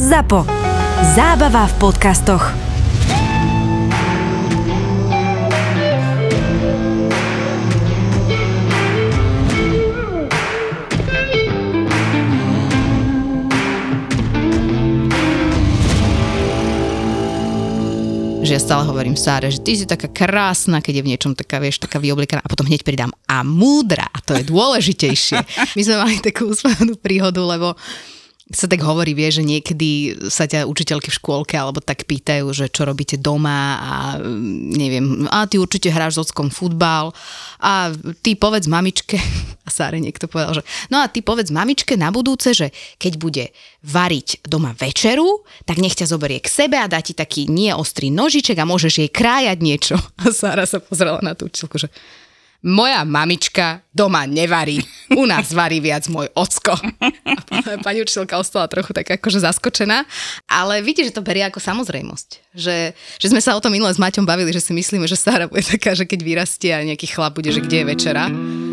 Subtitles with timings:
[0.00, 0.48] ZAPO.
[1.12, 2.44] Zábava v podcastoch.
[18.42, 21.56] že ja stále hovorím Sáre, že ty si taká krásna, keď je v niečom taká,
[21.56, 25.40] vieš, taká vyoblikaná a potom hneď pridám a múdra a to je dôležitejšie.
[25.78, 27.72] My sme mali takú úsmevnú príhodu, lebo
[28.52, 32.68] sa tak hovorí, vie, že niekedy sa ťa učiteľky v škôlke alebo tak pýtajú, že
[32.68, 37.16] čo robíte doma a mm, neviem, a ty určite hráš s ockom futbal
[37.58, 39.16] a ty povedz mamičke,
[39.66, 40.62] a Sáre niekto povedal, že
[40.92, 42.70] no a ty povedz mamičke na budúce, že
[43.00, 43.44] keď bude
[43.82, 48.12] variť doma večeru, tak nech ťa zoberie k sebe a dá ti taký nie ostrý
[48.12, 49.96] nožiček a môžeš jej krájať niečo.
[50.22, 51.88] A Sára sa pozrela na tú učiteľku, že
[52.62, 54.80] moja mamička doma nevarí.
[55.18, 56.72] U nás varí viac môj ocko.
[57.84, 60.06] Pani učiteľka ostala trochu tak akože zaskočená,
[60.48, 62.28] ale vidíte, že to berie ako samozrejmosť.
[62.56, 65.50] Že, že sme sa o tom minule s Maťom bavili, že si myslíme, že Sara
[65.50, 68.24] bude taká, že keď vyrastie a nejaký chlap bude, že kde je večera,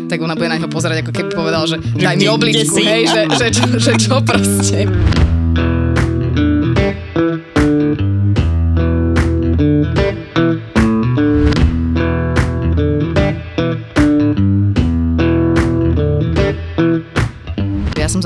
[0.08, 3.22] tak ona bude na neho pozerať, ako keby povedal, že daj mi obličku, hej, že,
[3.36, 4.88] že, čo, že čo proste.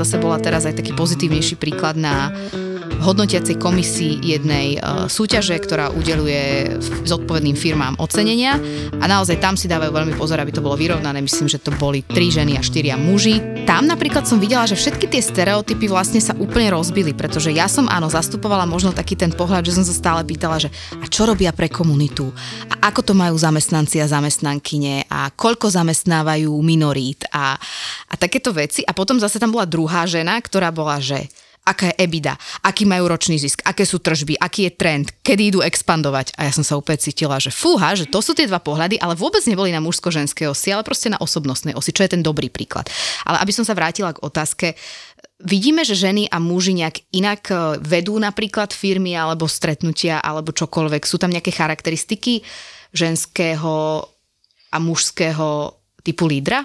[0.05, 2.29] Zase bola teraz aj taký pozitívnejší príklad na
[3.01, 8.57] hodnotiacej komisii jednej uh, súťaže, ktorá udeluje zodpovedným firmám ocenenia
[8.99, 11.19] a naozaj tam si dávajú veľmi pozor, aby to bolo vyrovnané.
[11.19, 13.39] Myslím, že to boli tri ženy a štyria muži.
[13.65, 17.89] Tam napríklad som videla, že všetky tie stereotypy vlastne sa úplne rozbili, pretože ja som
[17.89, 20.69] áno zastupovala možno taký ten pohľad, že som sa stále pýtala, že
[21.01, 22.29] a čo robia pre komunitu
[22.69, 27.57] a ako to majú zamestnanci a zamestnankyne a koľko zamestnávajú minorít a,
[28.09, 28.85] a takéto veci.
[28.85, 31.29] A potom zase tam bola druhá žena, ktorá bola, že
[31.65, 35.59] aká je EBITDA, aký majú ročný zisk, aké sú tržby, aký je trend, kedy idú
[35.65, 36.37] expandovať.
[36.37, 39.17] A ja som sa úplne cítila, že fúha, že to sú tie dva pohľady, ale
[39.17, 42.85] vôbec neboli na mužsko-ženskej osi, ale proste na osobnostnej osi, čo je ten dobrý príklad.
[43.25, 44.67] Ale aby som sa vrátila k otázke,
[45.41, 51.03] vidíme, že ženy a muži nejak inak e, vedú napríklad firmy alebo stretnutia alebo čokoľvek.
[51.03, 52.45] Sú tam nejaké charakteristiky
[52.95, 54.05] ženského
[54.71, 56.63] a mužského typu lídra?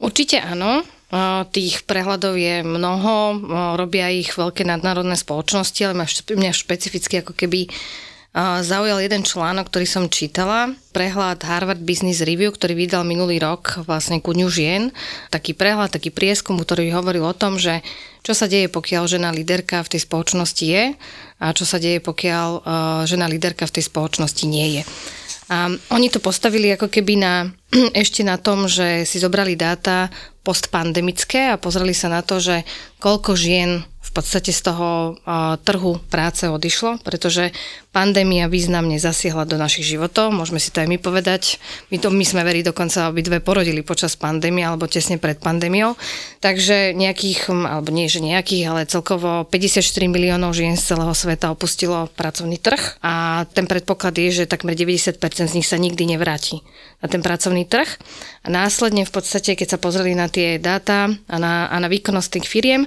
[0.00, 0.84] Určite áno.
[1.54, 3.38] Tých prehľadov je mnoho,
[3.78, 7.70] robia ich veľké nadnárodné spoločnosti, ale mňa špecificky ako keby
[8.66, 10.74] zaujal jeden článok, ktorý som čítala.
[10.90, 14.90] Prehľad Harvard Business Review, ktorý vydal minulý rok vlastne ku Dňu žien.
[15.30, 17.78] Taký prehľad, taký prieskum, ktorý hovoril o tom, že
[18.26, 20.98] čo sa deje, pokiaľ žena líderka v tej spoločnosti je
[21.38, 22.48] a čo sa deje, pokiaľ
[23.06, 24.84] žena líderka v tej spoločnosti nie je.
[25.44, 27.52] A oni to postavili ako keby na,
[28.02, 30.10] ešte na tom, že si zobrali dáta
[30.44, 32.68] postpandemické a pozreli sa na to, že
[33.00, 35.16] koľko žien v podstate z toho
[35.64, 37.56] trhu práce odišlo, pretože
[37.94, 41.62] pandémia významne zasiahla do našich životov, môžeme si to aj my povedať.
[41.94, 45.94] My, to, my sme veri dokonca obidve porodili počas pandémie alebo tesne pred pandémiou,
[46.42, 52.10] takže nejakých, alebo nie že nejakých, ale celkovo 54 miliónov žien z celého sveta opustilo
[52.18, 56.66] pracovný trh a ten predpoklad je, že takmer 90% z nich sa nikdy nevráti.
[56.98, 57.86] Na ten pracovný trh.
[58.42, 62.42] A následne v podstate, keď sa pozreli na tie dáta a na, a na výkonnosť
[62.42, 62.82] tých firiem,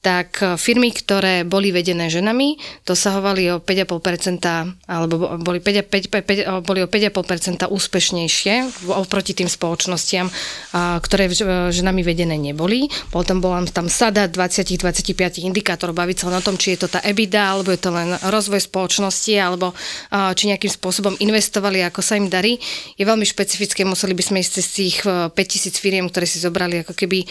[0.00, 2.56] tak e, firmy, ktoré boli vedené ženami,
[2.88, 10.32] dosahovali o 5,5% alebo boli, 5, 5, 5, boli o 5,5% úspešnejšie oproti tým spoločnostiam,
[10.74, 11.34] ktoré e,
[11.68, 12.88] ženami vedené neboli.
[13.12, 17.52] Potom bola tam sada 20-25 indikátorov, baviť sa o tom, či je to tá EBITDA,
[17.52, 19.76] alebo je to len rozvoj spoločnosti, alebo
[20.10, 22.56] či nejakým spôsobom investovali, ako sa im darí.
[22.96, 26.80] Je veľmi špecifické, museli by sme ísť z tých 5000 e, firiem, ktoré si zobrali
[26.82, 27.28] ako keby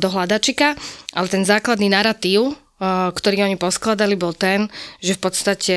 [0.00, 0.72] do hľadačika,
[1.12, 2.52] ale ten základný narratív,
[3.16, 4.68] ktorý oni poskladali, bol ten,
[5.00, 5.76] že v podstate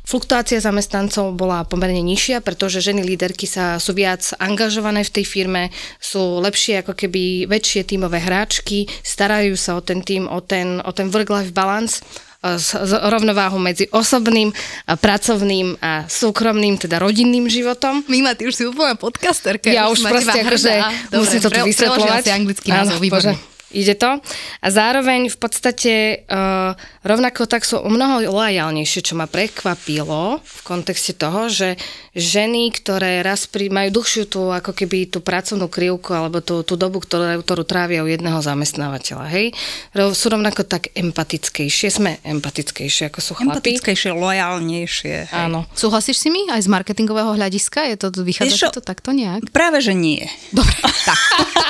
[0.00, 5.68] fluktuácia zamestnancov bola pomerne nižšia, pretože ženy líderky sa, sú viac angažované v tej firme,
[6.00, 10.90] sú lepšie ako keby väčšie tímové hráčky, starajú sa o ten tým, o ten, o
[10.96, 12.00] ten work-life balance
[12.40, 14.48] z, z rovnováhu medzi osobným,
[14.88, 18.08] pracovným a súkromným, teda rodinným životom.
[18.08, 19.68] Mima, ty už si úplne podcasterka.
[19.68, 20.72] Ja už proste akože
[21.12, 22.22] musím to tu vysvetľovať.
[22.24, 23.36] si anglický názov, výborne.
[23.68, 24.16] Ide to.
[24.64, 26.72] A zároveň v podstate uh,
[27.04, 31.76] rovnako tak sú o mnoho lojálnejšie, čo ma prekvapilo v kontexte toho, že
[32.18, 36.74] ženy, ktoré raz pri, majú dlhšiu tú, ako keby tú pracovnú krivku alebo tú, tú
[36.74, 39.54] dobu, ktorú, ktorú trávia u jedného zamestnávateľa, hej,
[39.94, 43.54] sú rovnako tak empatickejšie, sme empatickejšie ako sú chlapi.
[43.54, 45.16] Empatickejšie, lojálnejšie.
[45.30, 45.44] Hej.
[45.48, 45.64] Áno.
[45.72, 47.86] Súhlasíš si mi aj z marketingového hľadiska?
[47.88, 49.48] Je to, vychádza to takto nejak?
[49.54, 50.26] Práve, že nie.
[50.50, 50.74] Dobre,
[51.06, 51.18] tak.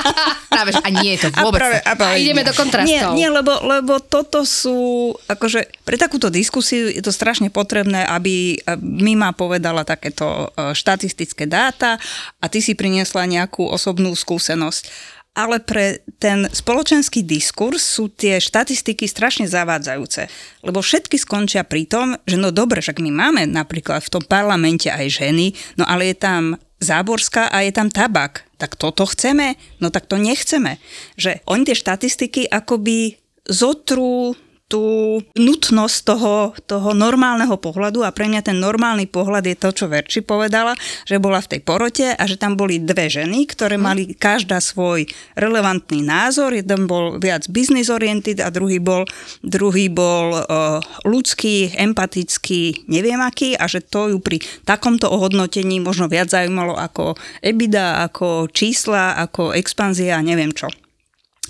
[0.53, 1.59] práve, že a nie je to vôbec.
[1.59, 2.49] A, práve, a, práve a ideme nie.
[2.49, 3.12] do kontrastov.
[3.15, 8.59] Nie, nie lebo, lebo toto sú, akože pre takúto diskusiu je to strašne potrebné, aby
[8.79, 10.38] Mima povedala takéto
[10.75, 11.99] štatistické dáta
[12.38, 19.06] a ty si priniesla nejakú osobnú skúsenosť ale pre ten spoločenský diskurs sú tie štatistiky
[19.06, 20.26] strašne zavádzajúce.
[20.67, 24.90] Lebo všetky skončia pri tom, že no dobre, však my máme napríklad v tom parlamente
[24.90, 28.46] aj ženy, no ale je tam Záborská a je tam tabak.
[28.55, 29.58] Tak toto chceme?
[29.82, 30.79] No tak to nechceme.
[31.19, 34.38] Že oni tie štatistiky akoby zotrú
[34.69, 39.88] tú nutnosť toho, toho normálneho pohľadu a pre mňa ten normálny pohľad je to, čo
[39.88, 40.76] Verči povedala,
[41.09, 43.82] že bola v tej porote a že tam boli dve ženy, ktoré mhm.
[43.82, 45.09] mali každá svoj
[45.41, 46.53] relevantný názor.
[46.53, 49.09] Jeden bol viac business oriented a druhý bol,
[49.41, 50.79] druhý bol uh,
[51.09, 54.37] ľudský, empatický, neviem aký a že to ju pri
[54.69, 60.69] takomto ohodnotení možno viac zaujímalo ako EBITDA, ako čísla, ako expanzia a neviem čo.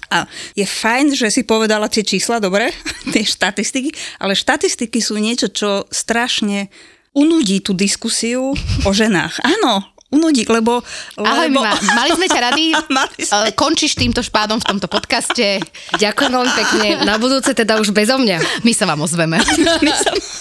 [0.08, 0.24] A
[0.56, 2.72] je fajn, že si povedala tie čísla, dobre,
[3.14, 6.72] tie štatistiky, ale štatistiky sú niečo, čo strašne
[7.16, 9.42] unudí tú diskusiu o ženách.
[9.42, 10.80] Áno, unudí, lebo...
[11.18, 11.60] Ahoj, lebo...
[11.60, 12.64] Mima, mali sme ťa rady,
[13.28, 13.52] sme.
[13.52, 15.60] končíš týmto špádom v tomto podcaste.
[16.00, 18.64] Ďakujem veľmi pekne, na budúce teda už bezo mňa.
[18.64, 19.36] My sa vám ozveme.
[19.84, 20.37] My sa vám ozveme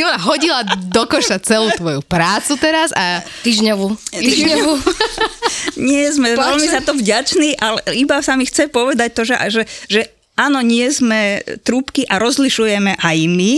[0.00, 3.20] tak si ona hodila do koša celú tvoju prácu teraz a...
[3.44, 3.92] Týždňovú.
[4.16, 4.72] Týždňovú.
[5.92, 6.40] Nie sme Plačem.
[6.40, 9.62] veľmi za to vďační, ale iba sa mi chce povedať to, že, že,
[9.92, 10.02] že
[10.40, 13.52] áno, nie sme trúbky a rozlišujeme aj my,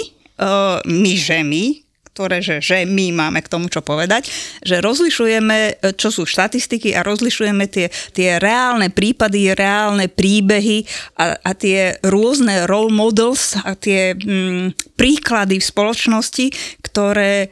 [0.83, 1.82] my ženy,
[2.13, 4.29] ktoré, že, že my máme k tomu čo povedať,
[4.61, 10.85] že rozlišujeme, čo sú štatistiky a rozlišujeme tie, tie reálne prípady, reálne príbehy
[11.17, 16.47] a, a tie rôzne role models a tie mm, príklady v spoločnosti,
[16.85, 17.49] ktoré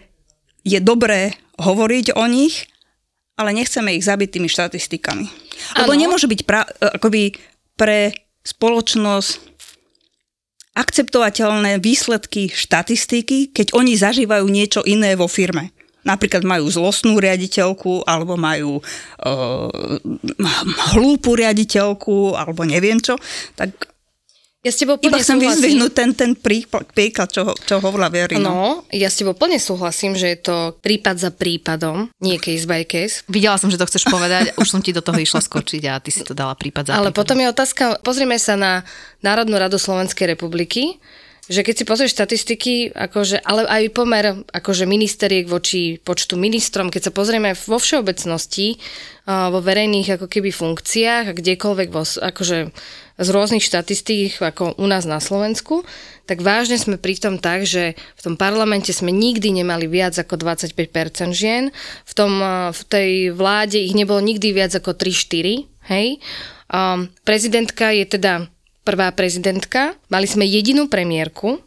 [0.61, 2.69] je dobré hovoriť o nich,
[3.41, 5.25] ale nechceme ich zabiť tými štatistikami.
[5.81, 6.69] Lebo nemôže byť pra,
[7.01, 7.33] akoby
[7.81, 8.12] pre
[8.45, 9.50] spoločnosť
[10.75, 15.75] akceptovateľné výsledky štatistiky, keď oni zažívajú niečo iné vo firme.
[16.01, 19.69] Napríklad majú zlostnú riaditeľku, alebo majú uh,
[20.97, 23.21] hlúpu riaditeľku, alebo neviem čo,
[23.53, 23.77] tak
[24.61, 28.45] ja s tebou plne Iba chcem vyzvihnúť ten, ten príklad, čo, čo hovorila Verina.
[28.45, 32.85] No, ja s tebou plne súhlasím, že je to prípad za prípadom, nie case by
[32.85, 33.25] case.
[33.25, 36.12] Videla som, že to chceš povedať, už som ti do toho išla skočiť a ty
[36.12, 37.17] si to dala prípad za Ale prípadom.
[37.25, 38.85] potom je otázka, pozrieme sa na
[39.25, 41.01] Národnú radu Slovenskej republiky,
[41.51, 47.11] že keď si pozrieš štatistiky, akože, ale aj pomer akože ministeriek voči počtu ministrom, keď
[47.11, 48.79] sa pozrieme vo všeobecnosti,
[49.27, 52.71] vo verejných ako keby funkciách a kdekoľvek vo, akože
[53.21, 55.85] z rôznych štatistík ako u nás na Slovensku,
[56.25, 60.41] tak vážne sme pri tom tak, že v tom parlamente sme nikdy nemali viac ako
[60.41, 61.69] 25% žien,
[62.09, 62.41] v, tom,
[62.73, 66.23] v tej vláde ich nebolo nikdy viac ako 3-4, hej.
[66.71, 68.49] Um, prezidentka je teda
[68.87, 71.61] prvá prezidentka, mali sme jedinú premiérku.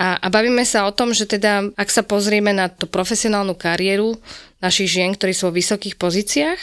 [0.00, 4.16] A, a bavíme sa o tom, že teda, ak sa pozrieme na tú profesionálnu kariéru
[4.64, 6.60] našich žien, ktorí sú vo vysokých pozíciách,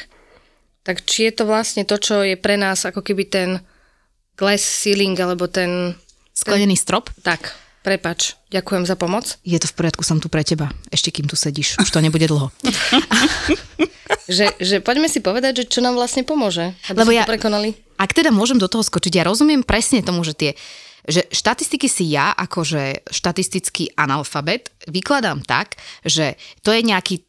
[0.82, 3.50] tak či je to vlastne to, čo je pre nás ako keby ten
[4.38, 5.98] glass ceiling, alebo ten...
[6.38, 7.10] Sklenený strop?
[7.26, 9.42] Tak, prepač, ďakujem za pomoc.
[9.42, 12.30] Je to v poriadku, som tu pre teba, ešte kým tu sedíš, už to nebude
[12.30, 12.54] dlho.
[14.30, 17.74] že, že poďme si povedať, že čo nám vlastne pomôže, aby Lebo ja, to prekonali.
[17.98, 20.52] Ak teda môžem do toho skočiť, ja rozumiem presne tomu, že tie
[21.08, 26.36] že štatistiky si ja, akože štatistický analfabet, vykladám tak, že
[26.68, 27.24] to je nejaký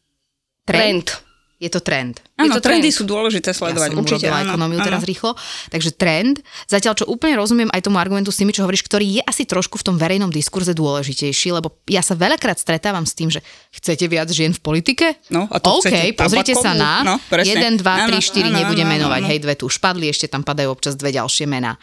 [0.67, 1.07] trend.
[1.15, 1.28] trend
[1.59, 2.23] je to trend.
[2.39, 2.95] Áno, to trendy trend.
[2.95, 3.91] sú dôležité sledovať.
[3.91, 4.87] Ja som Určite, áno, ekonómiu áno.
[4.87, 5.35] teraz rýchlo.
[5.67, 6.39] Takže trend,
[6.71, 9.75] zatiaľ čo úplne rozumiem aj tomu argumentu s tými, čo hovoríš, ktorý je asi trošku
[9.75, 13.43] v tom verejnom diskurze dôležitejší, lebo ja sa veľakrát stretávam s tým, že
[13.75, 15.19] chcete viac žien v politike?
[15.27, 17.43] No, a to OK, pozrite sa na no, 1,
[17.75, 21.11] 2, 3, 4, nebudem menovať, hej, dve tu už padli, ešte tam padajú občas dve
[21.11, 21.75] ďalšie mená.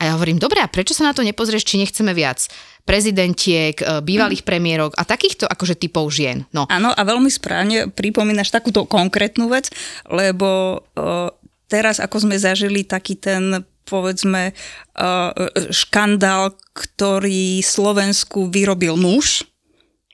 [0.00, 2.48] A ja hovorím, dobre, a prečo sa na to nepozrieš, či nechceme viac
[2.88, 6.48] prezidentiek, e, bývalých premiérok a takýchto akože typov žien?
[6.56, 6.64] No.
[6.72, 9.68] Áno, a veľmi správne pripomínaš takúto konkrétnu vec,
[10.08, 11.28] lebo uh,
[11.68, 15.30] teraz ako sme zažili taký ten povedzme uh,
[15.68, 19.44] škandál, ktorý Slovensku vyrobil muž,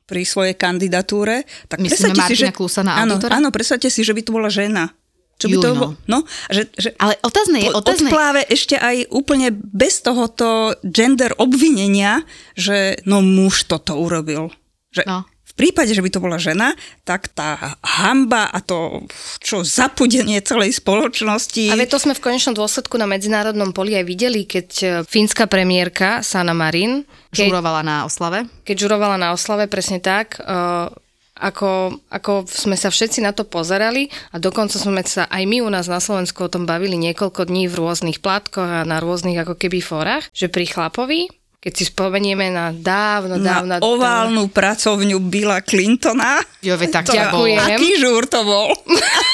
[0.07, 1.43] pri svojej kandidatúre.
[1.67, 3.37] Tak Myslíme Martina si, že, Klusa na auditora?
[3.37, 4.95] Áno, áno, predstavte si, že by to bola žena.
[5.37, 5.89] Čo by to no.
[6.09, 8.09] no že, že Ale otázne je, otázne...
[8.09, 12.25] Odpláve ešte aj úplne bez tohoto gender obvinenia,
[12.57, 14.49] že no muž toto urobil.
[14.97, 15.29] Že, no.
[15.29, 16.73] v prípade, že by to bola žena,
[17.05, 19.05] tak tá hamba a to,
[19.45, 21.69] čo zapudenie celej spoločnosti...
[21.69, 26.25] Ale to sme v konečnom dôsledku na medzinárodnom poli aj videli, keď e, fínska premiérka
[26.25, 27.05] Sana Marin...
[27.29, 28.49] Keď, žurovala na oslave.
[28.65, 30.41] Keď žurovala na oslave, presne tak.
[30.41, 30.89] Uh,
[31.37, 35.69] ako, ako sme sa všetci na to pozerali a dokonca sme sa aj my u
[35.69, 39.55] nás na Slovensku o tom bavili niekoľko dní v rôznych plátkoch a na rôznych ako
[39.61, 43.67] keby fórach, že pri chlapovi keď si spomenieme na dávno, dávno...
[43.67, 44.55] Na oválnu dávno.
[44.55, 46.39] pracovňu Billa Clintona.
[46.63, 47.59] Jo, tak ďakujem.
[47.59, 48.71] Aký žúr to bol.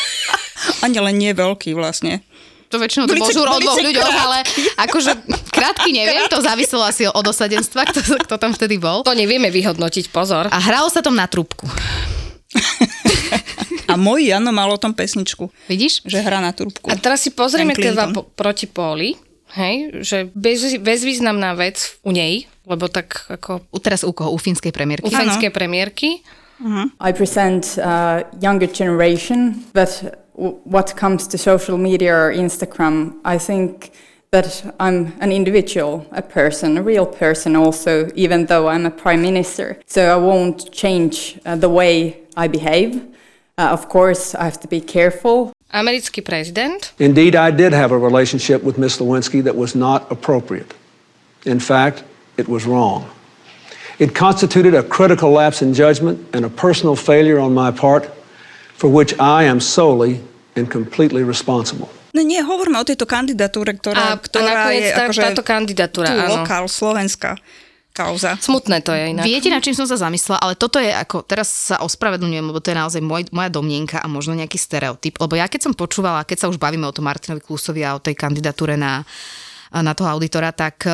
[0.86, 2.24] Ani len nie veľký vlastne.
[2.72, 4.38] To väčšinou to bol žúr o dvoch ľuďoch, ale
[4.80, 5.12] akože
[5.52, 9.04] krátky neviem, to záviselo asi od osadenstva, kto, kto tam vtedy bol.
[9.04, 10.48] To nevieme vyhodnotiť, pozor.
[10.48, 11.68] A hralo sa tom na trúbku.
[13.92, 15.52] A môj Jano mal o tom pesničku.
[15.68, 16.00] Vidíš?
[16.08, 16.88] Že hrá na trúbku.
[16.88, 19.12] A teraz si pozrieme teda po, proti Póli
[19.52, 23.60] hej, že bez, bezvýznamná vec u nej, lebo tak ako...
[23.68, 24.32] U, teraz u koho?
[24.32, 25.08] U fínskej premiérky?
[25.08, 26.24] U fínskej premiérky.
[26.62, 26.88] Uh-huh.
[27.02, 29.90] I present a younger generation, but
[30.34, 33.92] what comes to social media or Instagram, I think
[34.30, 39.20] that I'm an individual, a person, a real person also, even though I'm a prime
[39.20, 39.78] minister.
[39.86, 42.96] So I won't change uh, the way I behave.
[43.58, 46.92] Uh, of course, I have to be careful Americký prezident.
[46.98, 50.74] Indeed, I did have a relationship with Miss Lewinsky that was not appropriate.
[51.44, 52.04] In fact,
[52.36, 53.08] it was wrong.
[53.98, 58.10] It constituted a critical lapse in judgment and a personal failure on my part
[58.82, 60.18] for which I am solely
[60.58, 61.86] and completely responsible.
[62.10, 66.10] No nie, hovoríme o tejto kandidatúre, ktorá, a, ktorá a je tá, akože táto kandidatúra,
[66.10, 66.42] tu áno.
[66.42, 67.38] lokál, Slovenska
[67.92, 68.40] kauza.
[68.40, 69.24] Smutné to je inak.
[69.28, 72.72] Viete, na čím som sa zamyslela, ale toto je ako, teraz sa ospravedlňujem, lebo to
[72.72, 76.44] je naozaj môj, moja domnienka a možno nejaký stereotyp, lebo ja keď som počúvala, keď
[76.44, 79.04] sa už bavíme o tom Martinovi Klusovi a o tej kandidatúre na,
[79.76, 80.88] na toho auditora, tak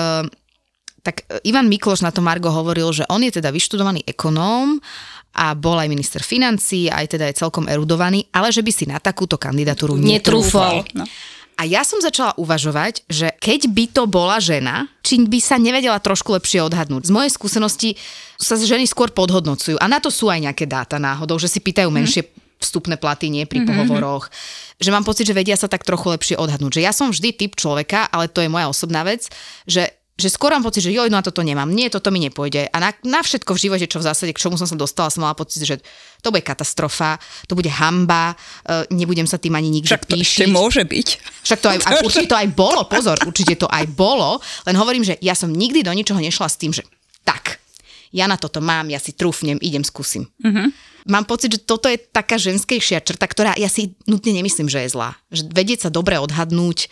[1.09, 4.77] tak Ivan Mikloš na to Margo hovoril, že on je teda vyštudovaný ekonóm
[5.33, 9.01] a bol aj minister financí, aj teda je celkom erudovaný, ale že by si na
[9.01, 10.85] takúto kandidatúru netrúfal.
[10.93, 11.09] No.
[11.59, 15.99] A ja som začala uvažovať, že keď by to bola žena, či by sa nevedela
[15.99, 17.09] trošku lepšie odhadnúť.
[17.09, 17.91] Z mojej skúsenosti
[18.39, 19.75] sa ženy skôr podhodnocujú.
[19.83, 22.31] A na to sú aj nejaké dáta náhodou, že si pýtajú menšie
[22.63, 23.75] vstupné platy, nie pri mm-hmm.
[23.75, 24.31] pohovoroch.
[24.79, 26.79] Že mám pocit, že vedia sa tak trochu lepšie odhadnúť.
[26.79, 29.27] Že ja som vždy typ človeka, ale to je moja osobná vec,
[29.67, 32.67] že že skôr mám pocit, že joj, no a toto nemám, nie, toto mi nepôjde.
[32.75, 35.23] A na, na všetko v živote, čo v zásade, k čomu som sa dostala, som
[35.23, 35.79] mala pocit, že
[36.19, 40.27] to bude katastrofa, to bude hamba, uh, nebudem sa tým ani nikde Však to píšiť.
[40.27, 41.09] ešte môže byť.
[41.47, 45.07] Však to aj, aj, určite to aj bolo, pozor, určite to aj bolo, len hovorím,
[45.07, 46.83] že ja som nikdy do ničoho nešla s tým, že
[47.23, 47.63] tak,
[48.11, 50.27] ja na toto mám, ja si trúfnem, idem, skúsim.
[50.43, 50.75] Uh-huh.
[51.07, 54.93] Mám pocit, že toto je taká ženskejšia črta, ktorá ja si nutne nemyslím, že je
[54.99, 55.15] zlá.
[55.31, 56.89] Že vedieť sa dobre odhadnúť,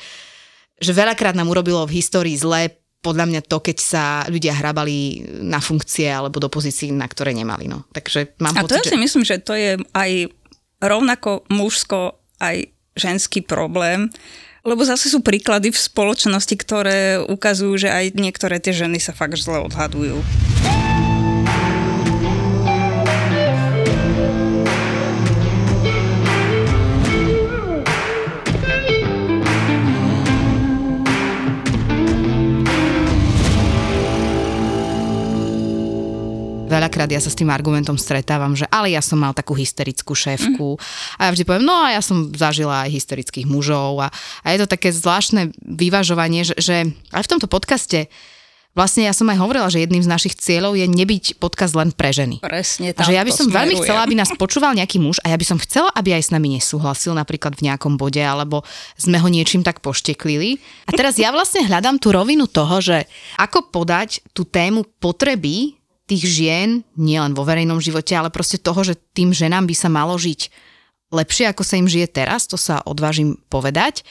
[0.76, 5.62] že veľakrát nám urobilo v histórii zle podľa mňa to, keď sa ľudia hrabali na
[5.62, 7.70] funkcie alebo do pozícií, na ktoré nemali.
[7.70, 7.86] No.
[7.94, 9.02] Takže mám A pocit, to ja si že...
[9.06, 10.10] myslím, že to je aj
[10.82, 12.66] rovnako mužsko, aj
[12.98, 14.10] ženský problém,
[14.66, 19.38] lebo zase sú príklady v spoločnosti, ktoré ukazujú, že aj niektoré tie ženy sa fakt
[19.38, 20.18] zle odhadujú.
[36.76, 40.76] Veľakrát ja sa s tým argumentom stretávam, že ale ja som mal takú hysterickú šéfku.
[40.76, 40.83] Mm.
[41.16, 44.04] A ja vždy poviem, no a ja som zažila aj hysterických mužov.
[44.04, 44.09] A,
[44.45, 46.76] a je to také zvláštne vyvažovanie, že, že
[47.16, 48.12] aj v tomto podcaste
[48.76, 52.12] Vlastne ja som aj hovorila, že jedným z našich cieľov je nebyť podcast len pre
[52.12, 52.45] ženy.
[52.45, 53.09] Presne tak.
[53.09, 53.56] že ja by som smerujem.
[53.56, 56.30] veľmi chcela, aby nás počúval nejaký muž a ja by som chcela, aby aj s
[56.37, 58.68] nami nesúhlasil napríklad v nejakom bode, alebo
[59.00, 60.61] sme ho niečím tak pošteklili.
[60.85, 63.09] A teraz ja vlastne hľadám tú rovinu toho, že
[63.40, 65.75] ako podať tú tému potreby
[66.06, 70.14] tých žien, nielen vo verejnom živote, ale proste toho, že tým ženám by sa malo
[70.14, 70.48] žiť
[71.10, 74.06] lepšie, ako sa im žije teraz, to sa odvážim povedať,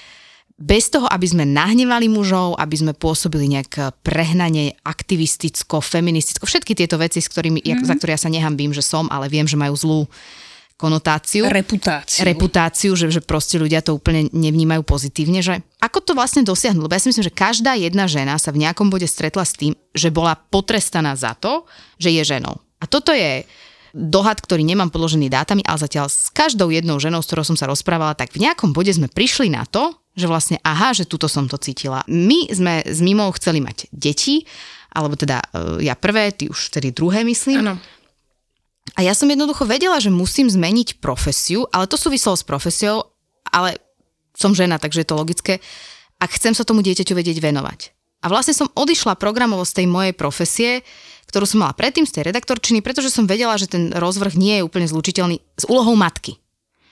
[0.55, 6.95] bez toho, aby sme nahnevali mužov, aby sme pôsobili nejak prehnanie aktivisticko, feministicko, všetky tieto
[6.95, 7.83] veci, s ktorými, mm-hmm.
[7.83, 9.99] za ktoré ja sa nehambím, že som, ale viem, že majú zlú
[10.75, 11.47] konotáciu.
[11.47, 12.27] Reputáciu.
[12.27, 16.83] Reputáciu, že, že proste ľudia to úplne nevnímajú pozitívne, že ako to vlastne dosiahnuť?
[16.83, 19.71] Lebo ja si myslím, že každá jedna žena sa v nejakom bode stretla s tým,
[19.95, 21.63] že bola potrestaná za to,
[21.95, 22.59] že je ženou.
[22.83, 23.47] A toto je
[23.95, 27.71] dohad, ktorý nemám podložený dátami, ale zatiaľ s každou jednou ženou, s ktorou som sa
[27.71, 31.47] rozprávala, tak v nejakom bode sme prišli na to, že vlastne aha, že tuto som
[31.47, 32.03] to cítila.
[32.11, 34.43] My sme s Mimou chceli mať deti,
[34.95, 37.67] alebo teda e, ja prvé, ty už tedy druhé myslím.
[37.67, 37.75] Ano.
[38.93, 43.09] A ja som jednoducho vedela, že musím zmeniť profesiu, ale to súviselo s profesiou,
[43.49, 43.81] ale
[44.37, 45.53] som žena, takže je to logické.
[46.21, 47.95] A chcem sa tomu dieťaťu vedieť venovať.
[48.21, 50.85] A vlastne som odišla programovo z tej mojej profesie,
[51.29, 54.65] ktorú som mala predtým z tej redaktorčiny, pretože som vedela, že ten rozvrh nie je
[54.65, 56.37] úplne zlučiteľný s úlohou matky.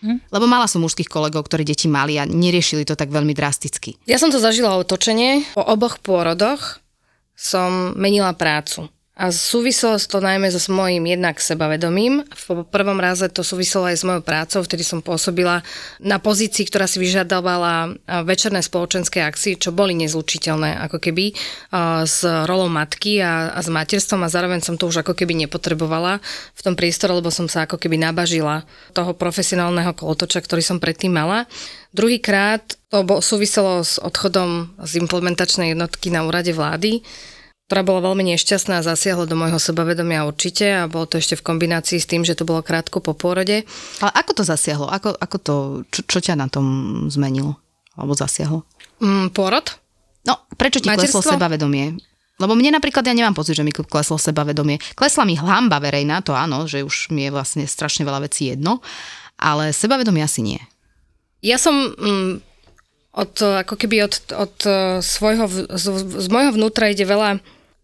[0.03, 0.19] Hm?
[0.29, 3.95] Lebo mala som mužských kolegov, ktorí deti mali a neriešili to tak veľmi drasticky.
[4.03, 5.47] Ja som to zažila otočenie.
[5.55, 6.83] Po oboch pôrodoch
[7.33, 8.91] som menila prácu.
[9.13, 12.25] A súviselo to najmä so mojím jednak sebavedomím.
[12.33, 15.61] V prvom raze to súviselo aj s mojou prácou, vtedy som pôsobila
[16.01, 17.93] na pozícii, ktorá si vyžadovala
[18.25, 21.29] večerné spoločenské akcie, čo boli nezlučiteľné ako keby
[22.09, 26.17] s rolou matky a, a s materstvom a zároveň som to už ako keby nepotrebovala
[26.57, 28.65] v tom priestore, lebo som sa ako keby nabažila
[28.97, 31.45] toho profesionálneho kolotoča, ktorý som predtým mala.
[31.93, 37.05] Druhýkrát to súviselo s odchodom z implementačnej jednotky na úrade vlády,
[37.73, 41.41] ktorá bola veľmi nešťastná a zasiahla do môjho sebavedomia určite a bolo to ešte v
[41.41, 43.65] kombinácii s tým, že to bolo krátko po pôrode.
[43.97, 44.85] Ale ako to zasiahlo?
[44.93, 45.55] Ako, ako to,
[45.89, 46.65] čo, čo ťa na tom
[47.09, 47.57] zmenilo?
[47.97, 48.61] Alebo zasiahlo?
[49.01, 49.73] Mm, pôrod?
[50.21, 51.25] No, prečo ti Materstvo?
[51.25, 51.97] kleslo sebavedomie?
[52.37, 54.77] Lebo mne napríklad, ja nemám pocit, že mi kleslo sebavedomie.
[54.93, 58.85] Klesla mi hamba verejná, to áno, že už mi je vlastne strašne veľa vecí jedno,
[59.41, 60.61] ale sebavedomie asi nie.
[61.41, 62.37] Ja som mm,
[63.17, 63.33] od,
[63.65, 64.55] ako keby od, od
[65.01, 65.85] svojho, z,
[66.21, 67.41] z môjho vnútra ide veľa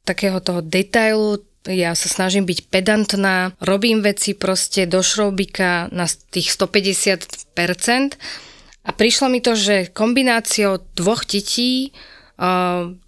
[0.08, 6.56] takého toho detailu, ja sa snažím byť pedantná, robím veci proste do šroubika na tých
[6.56, 8.16] 150%
[8.88, 11.92] a prišlo mi to, že kombináciou dvoch detí,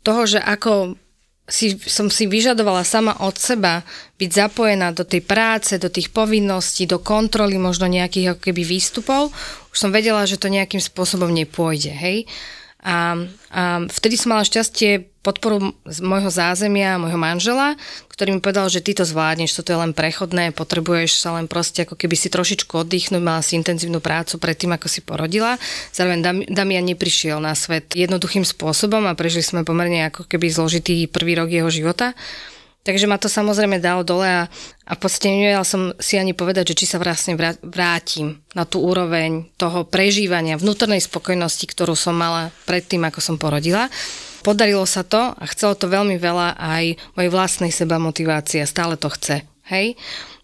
[0.04, 1.00] toho, že ako
[1.48, 3.84] si, som si vyžadovala sama od seba
[4.20, 9.32] byť zapojená do tej práce, do tých povinností, do kontroly možno nejakých ako keby výstupov,
[9.72, 12.28] už som vedela, že to nejakým spôsobom nepôjde, hej.
[12.82, 13.14] A,
[13.54, 17.78] a vtedy som mala šťastie podporu z môjho zázemia, môjho manžela,
[18.10, 21.86] ktorý mi povedal, že ty to zvládneš, toto je len prechodné, potrebuješ sa len proste
[21.86, 25.62] ako keby si trošičku oddychnúť, mala si intenzívnu prácu predtým, ako si porodila.
[25.94, 31.38] Zároveň Damian neprišiel na svet jednoduchým spôsobom a prežili sme pomerne ako keby zložitý prvý
[31.38, 32.18] rok jeho života.
[32.82, 34.50] Takže ma to samozrejme dalo dole a,
[34.90, 38.82] a v podstate nevedela som si ani povedať, že či sa vlastne vrátim na tú
[38.82, 43.86] úroveň toho prežívania vnútornej spokojnosti, ktorú som mala predtým, ako som porodila.
[44.42, 48.66] Podarilo sa to a chcelo to veľmi veľa aj mojej vlastnej seba motivácie.
[48.66, 49.46] Stále to chce.
[49.70, 49.94] Hej?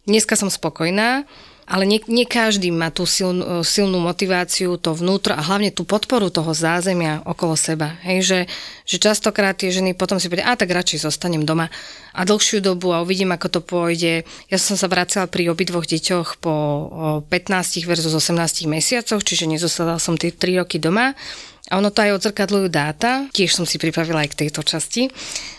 [0.05, 1.25] Dneska som spokojná,
[1.67, 6.31] ale nie, nie každý má tú silnú, silnú motiváciu, to vnútro a hlavne tú podporu
[6.31, 7.99] toho zázemia okolo seba.
[8.07, 8.39] Hej, že,
[8.87, 11.67] že častokrát tie ženy potom si povedia, a tak radšej zostanem doma
[12.15, 14.23] a dlhšiu dobu a uvidím, ako to pôjde.
[14.47, 16.55] Ja som sa vracala pri obidvoch deťoch po
[17.27, 21.19] 15 versus 18 mesiacoch, čiže nezostala som tie 3 roky doma.
[21.67, 25.11] A ono to aj odzrkadľujú dáta, tiež som si pripravila aj k tejto časti.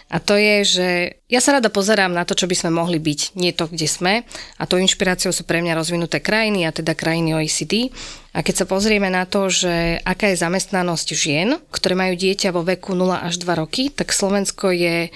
[0.09, 0.88] A to je, že
[1.29, 4.25] ja sa rada pozerám na to, čo by sme mohli byť, nie to, kde sme.
[4.57, 7.92] A to inšpiráciou sú pre mňa rozvinuté krajiny, a teda krajiny OECD.
[8.33, 12.64] A keď sa pozrieme na to, že aká je zamestnanosť žien, ktoré majú dieťa vo
[12.64, 15.12] veku 0 až 2 roky, tak Slovensko je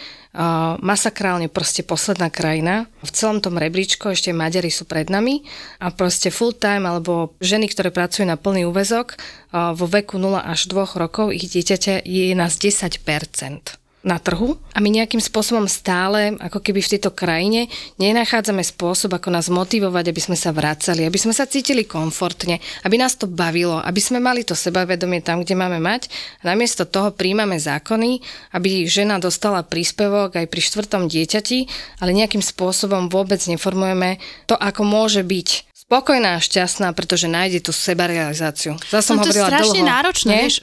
[0.81, 2.89] masakrálne proste posledná krajina.
[3.05, 5.45] V celom tom rebríčku ešte Maďari sú pred nami
[5.77, 9.21] a proste full time alebo ženy, ktoré pracujú na plný úvezok
[9.53, 14.91] vo veku 0 až 2 rokov, ich dieťaťa je nás 10% na trhu a my
[14.91, 17.71] nejakým spôsobom stále, ako keby v tejto krajine,
[18.03, 22.99] nenachádzame spôsob, ako nás motivovať, aby sme sa vracali, aby sme sa cítili komfortne, aby
[22.99, 26.11] nás to bavilo, aby sme mali to sebavedomie tam, kde máme mať.
[26.43, 28.19] A namiesto toho príjmame zákony,
[28.59, 31.59] aby žena dostala príspevok aj pri štvrtom dieťati,
[32.03, 34.19] ale nejakým spôsobom vôbec neformujeme
[34.51, 38.81] to, ako môže byť spokojná a šťastná, pretože nájde tú sebarealizáciu.
[38.89, 40.57] Zase som no to hovorila je strašne dlho, náročné, vieš,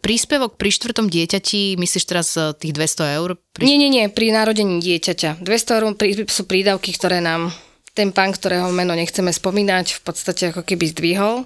[0.00, 3.36] príspevok pri štvrtom dieťati, myslíš teraz e, tých 200 eur?
[3.52, 3.68] Pri...
[3.68, 5.44] Nie, nie, nie, pri narodení dieťaťa.
[5.44, 5.84] 200 eur
[6.32, 7.52] sú prídavky, ktoré nám
[7.92, 11.44] ten pán, ktorého meno nechceme spomínať, v podstate ako keby zdvihol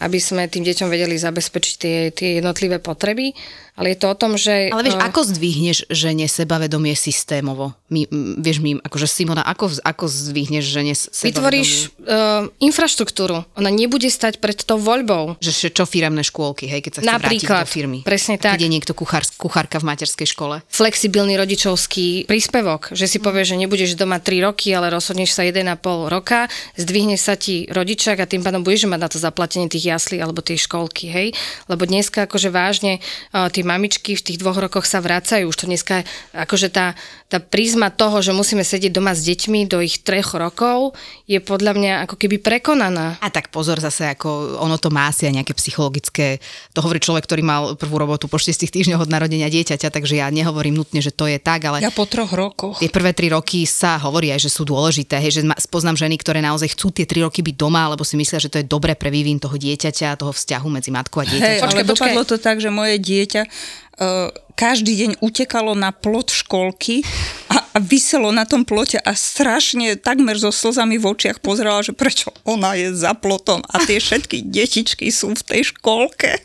[0.00, 3.36] aby sme tým deťom vedeli zabezpečiť tie, tie jednotlivé potreby.
[3.80, 4.68] Ale je to o tom, že...
[4.68, 7.72] Ale vieš, uh, ako zdvihneš žene sebavedomie systémovo?
[7.88, 8.04] My,
[8.36, 11.32] vieš, my, akože Simona, ako, ako zdvihneš žene sebavedomie?
[11.32, 11.70] Vytvoríš
[12.04, 13.48] uh, infraštruktúru.
[13.56, 15.40] Ona nebude stať pred tou voľbou.
[15.40, 17.98] Že čo firemné škôlky, hej, keď sa chce Napríklad, vrátiť do firmy.
[18.04, 18.60] presne tak.
[18.60, 20.60] Keď je niekto kuchár, kuchárka v materskej škole.
[20.68, 25.64] Flexibilný rodičovský príspevok, že si povieš, že nebudeš doma 3 roky, ale rozhodneš sa 1,5
[26.12, 30.20] roka, zdvihne sa ti rodičak a tým pádom budeš mať na to zaplatenie tých jasly
[30.20, 31.28] alebo tie školky, hej?
[31.64, 33.00] Lebo dneska akože vážne
[33.32, 35.46] uh, tie mamičky v tých dvoch rokoch sa vracajú.
[35.46, 36.02] Už to dneska
[36.34, 36.98] akože tá,
[37.30, 40.98] tá prízma toho, že musíme sedieť doma s deťmi do ich troch rokov
[41.30, 43.22] je podľa mňa ako keby prekonaná.
[43.22, 46.42] A tak pozor zase, ako ono to má asi aj nejaké psychologické,
[46.74, 50.26] to hovorí človek, ktorý mal prvú robotu po 6 týždňoch od narodenia dieťaťa, takže ja
[50.26, 51.78] nehovorím nutne, že to je tak, ale...
[51.78, 52.82] Ja po troch rokoch.
[52.82, 56.42] Tie prvé tri roky sa hovorí aj, že sú dôležité, hej, že poznám ženy, ktoré
[56.42, 59.14] naozaj chcú tie tri roky byť doma, lebo si myslia, že to je dobre pre
[59.14, 61.46] vývin toho dieťaťa, toho vzťahu medzi matkou a dieťaťom.
[61.46, 61.90] Hej, ale počkej.
[61.94, 67.00] dopadlo to tak, že moje dieťa uh, každý deň utekalo na plot školky
[67.48, 71.96] a, a vyselo na tom plote a strašne takmer so slzami v očiach pozerala, že
[71.96, 76.44] prečo ona je za plotom a tie všetky detičky sú v tej školke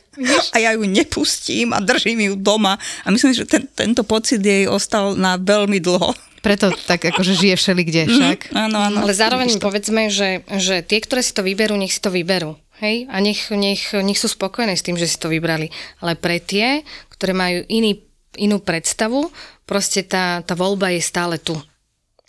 [0.51, 2.80] a ja ju nepustím a držím ju doma.
[3.04, 6.15] A myslím, že ten, tento pocit jej ostal na veľmi dlho.
[6.39, 8.39] Preto tak akože žije všeli kde však.
[8.56, 8.97] Áno, áno.
[9.04, 12.56] Ale zároveň povedzme, že, že tie, ktoré si to vyberú, nech si to vyberú.
[12.80, 13.08] Hej?
[13.12, 15.71] A nech, nech, nech sú spokojné s tým, že si to vybrali.
[16.04, 16.84] Ale pre tie,
[17.15, 18.05] ktoré majú iný,
[18.38, 19.32] inú predstavu,
[19.65, 21.56] proste tá, tá voľba je stále tu.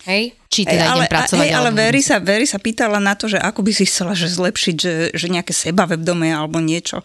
[0.07, 0.39] Hej?
[0.47, 1.43] Či teda ale, idem pracovať.
[1.43, 4.31] hej, ale Veri sa, Veri sa pýtala na to, že ako by si chcela že
[4.31, 7.03] zlepšiť, že, že nejaké sebavedomie alebo niečo.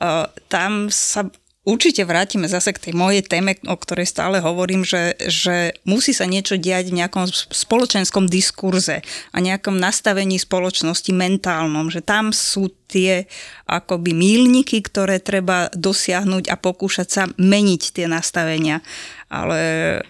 [0.00, 1.28] Uh, tam sa
[1.68, 6.24] určite vrátime zase k tej mojej téme, o ktorej stále hovorím, že, že musí sa
[6.24, 12.72] niečo diať v nejakom sp- spoločenskom diskurze a nejakom nastavení spoločnosti mentálnom, že tam sú
[12.88, 13.28] tie
[13.68, 18.80] akoby mílniky, ktoré treba dosiahnuť a pokúšať sa meniť tie nastavenia.
[19.28, 19.60] Ale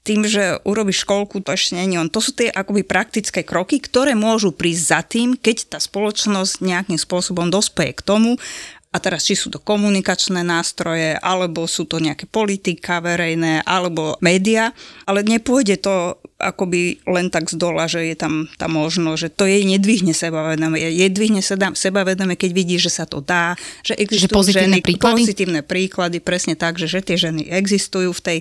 [0.07, 2.07] tým, že urobíš školku, to ešte nie on.
[2.07, 6.95] To sú tie akoby praktické kroky, ktoré môžu prísť za tým, keď tá spoločnosť nejakým
[7.03, 8.39] spôsobom dospeje k tomu,
[8.89, 14.73] a teraz či sú to komunikačné nástroje, alebo sú to nejaké politika verejné, alebo média,
[15.05, 19.45] ale nepôjde to akoby len tak z dola, že je tam tá možnosť, že to
[19.45, 20.81] jej nedvihne sebavedomie.
[20.81, 21.45] Jej dvihne
[21.77, 25.15] sebavedomie, keď vidí, že sa to dá, že existujú pozitívne ženy, príklady?
[25.21, 28.39] pozitívne príklady, presne tak, že, že tie ženy existujú v tej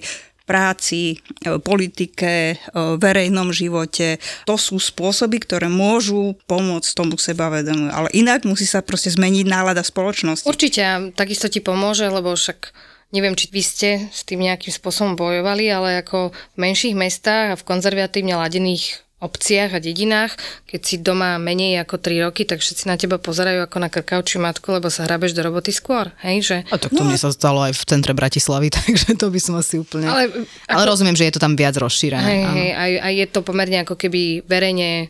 [0.48, 2.58] práci, e, politike, e,
[2.96, 4.16] verejnom živote.
[4.48, 7.92] To sú spôsoby, ktoré môžu pomôcť tomu sebavedomiu.
[7.92, 10.48] Ale inak musí sa proste zmeniť nálada spoločnosti.
[10.48, 12.72] Určite takisto ti pomôže, lebo však
[13.12, 17.60] neviem, či vy ste s tým nejakým spôsobom bojovali, ale ako v menších mestách a
[17.60, 20.38] v konzervatívne ladených obciach a dedinách,
[20.70, 24.38] keď si doma menej ako 3 roky, tak všetci na teba pozerajú ako na krkavčiu
[24.38, 26.58] matku, lebo sa hrabeš do roboty skôr, hej, že...
[26.70, 29.82] A tak to mne sa stalo aj v centre Bratislavy, takže to by som asi
[29.82, 30.06] úplne...
[30.06, 32.30] Ale Ale rozumiem, že je to tam viac rozšírené.
[32.30, 32.56] Hej, áno.
[32.62, 35.10] hej, a, a je to pomerne ako keby verejne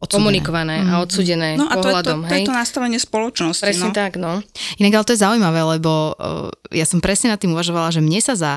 [0.00, 0.16] Odsúdené.
[0.16, 2.46] komunikované a odsudené No a to je to, pohľadom, to, je hej.
[2.48, 3.64] to nastavenie spoločnosti.
[3.64, 3.96] Presne no.
[3.96, 4.40] tak, no.
[4.80, 8.20] Inak ale to je zaujímavé, lebo uh, ja som presne nad tým uvažovala, že mne
[8.24, 8.52] sa za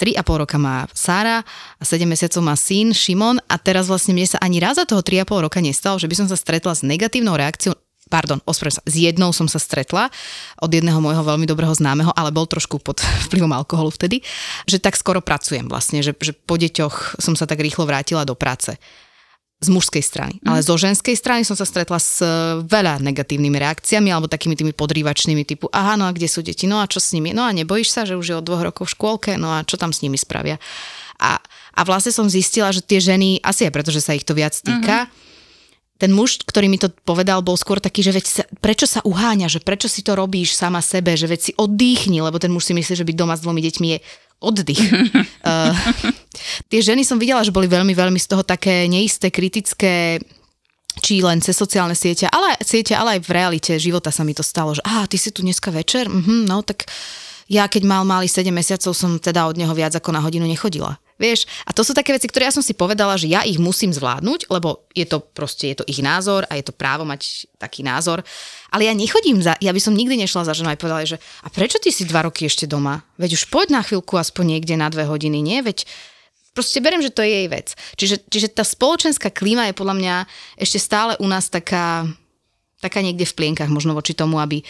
[0.00, 1.46] 3,5 roka má Sára
[1.78, 5.00] a 7 mesiacov má syn Šimon a teraz vlastne mne sa ani raz za toho
[5.02, 7.78] 3,5 roka nestalo, že by som sa stretla s negatívnou reakciou
[8.12, 10.12] pardon, ospravedlňujem sa, s jednou som sa stretla
[10.60, 14.20] od jedného môjho veľmi dobrého známeho, ale bol trošku pod vplyvom alkoholu vtedy,
[14.68, 18.36] že tak skoro pracujem vlastne, že, že po deťoch som sa tak rýchlo vrátila do
[18.36, 18.76] práce
[19.64, 20.34] z mužskej strany.
[20.44, 24.76] Ale zo ženskej strany som sa stretla s e, veľa negatívnymi reakciami alebo takými tými
[24.76, 27.32] podrývačnými typu aha, no a kde sú deti, no a čo s nimi?
[27.32, 29.80] No a nebojíš sa, že už je od dvoch rokov v škôlke, no a čo
[29.80, 30.60] tam s nimi spravia?
[31.16, 31.40] A,
[31.72, 34.52] a vlastne som zistila, že tie ženy, asi aj preto, že sa ich to viac
[34.52, 35.08] týka,
[35.94, 39.46] ten muž, ktorý mi to povedal, bol skôr taký, že veď sa, prečo sa uháňa,
[39.46, 42.74] že prečo si to robíš sama sebe, že veď si oddychni, lebo ten muž si
[42.74, 43.98] myslí, že byť doma s dvomi deťmi je
[44.42, 44.82] oddych.
[44.82, 45.72] uh,
[46.68, 50.20] tie ženy som videla, že boli veľmi, veľmi z toho také neisté, kritické,
[51.02, 54.46] či len cez sociálne siete, ale, siete, ale aj v realite života sa mi to
[54.46, 56.86] stalo, že aha, ty si tu dneska večer, mhm, no tak
[57.50, 60.96] ja keď mal malý 7 mesiacov, som teda od neho viac ako na hodinu nechodila.
[61.14, 63.94] Vieš, a to sú také veci, ktoré ja som si povedala, že ja ich musím
[63.94, 67.86] zvládnuť, lebo je to proste, je to ich názor a je to právo mať taký
[67.86, 68.26] názor.
[68.74, 71.48] Ale ja nechodím za, ja by som nikdy nešla za ženou a povedala, že a
[71.54, 73.06] prečo ty si dva roky ešte doma?
[73.14, 75.62] Veď už poď na chvíľku aspoň niekde na dve hodiny, nie?
[75.62, 75.86] Veď
[76.54, 77.74] proste beriem, že to je jej vec.
[77.98, 80.14] Čiže, čiže tá spoločenská klíma je podľa mňa
[80.56, 82.06] ešte stále u nás taká,
[82.78, 84.62] taká niekde v plienkach možno voči tomu, aby,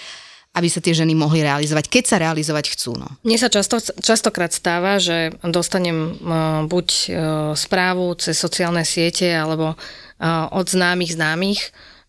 [0.56, 2.96] aby sa tie ženy mohli realizovať, keď sa realizovať chcú.
[2.96, 3.06] No.
[3.22, 7.06] Mne sa často, častokrát stáva, že dostanem uh, buď uh,
[7.52, 9.78] správu cez sociálne siete alebo uh,
[10.56, 11.60] od známych známych,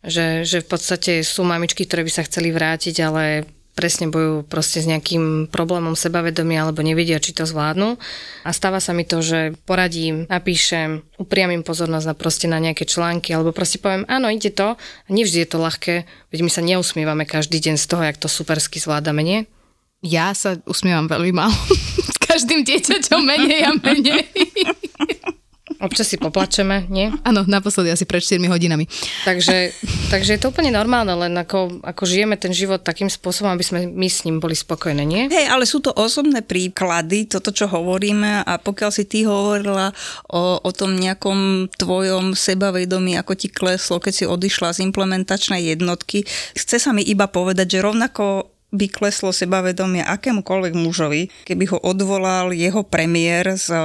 [0.06, 4.80] že, že v podstate sú mamičky, ktoré by sa chceli vrátiť, ale presne bojujú proste
[4.80, 8.00] s nejakým problémom sebavedomia alebo nevedia, či to zvládnu.
[8.48, 13.36] A stáva sa mi to, že poradím, napíšem, upriamím pozornosť na proste na nejaké články
[13.36, 14.80] alebo proste poviem, áno, ide to.
[14.80, 18.32] A nevždy je to ľahké, veď my sa neusmievame každý deň z toho, jak to
[18.32, 19.40] supersky zvládame, nie?
[20.00, 21.56] Ja sa usmievam veľmi málo.
[22.16, 24.24] S každým dieťaťom menej a menej.
[25.84, 27.12] Občas si poplačeme, nie?
[27.28, 28.88] Áno, naposledy asi pred 4 hodinami.
[29.28, 29.76] Takže,
[30.08, 33.80] takže je to úplne normálne, len ako, ako žijeme ten život takým spôsobom, aby sme
[33.92, 35.28] my s ním boli spokojné, nie?
[35.28, 39.92] Hej, ale sú to osobné príklady, toto, čo hovoríme a pokiaľ si ty hovorila
[40.32, 46.24] o, o tom nejakom tvojom sebavedomí, ako ti kleslo, keď si odišla z implementačnej jednotky,
[46.56, 52.52] chce sa mi iba povedať, že rovnako by kleslo sebavedomie akémukoľvek mužovi, keby ho odvolal
[52.52, 53.80] jeho premiér z e,